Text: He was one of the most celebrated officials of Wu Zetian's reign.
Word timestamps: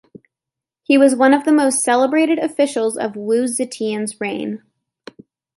He 0.81 0.97
was 0.97 1.13
one 1.13 1.31
of 1.31 1.43
the 1.45 1.51
most 1.51 1.83
celebrated 1.83 2.39
officials 2.39 2.97
of 2.97 3.15
Wu 3.15 3.43
Zetian's 3.43 4.19
reign. 4.19 4.63